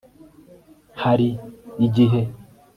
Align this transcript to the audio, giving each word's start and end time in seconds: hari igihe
hari 1.01 1.27
igihe 1.85 2.21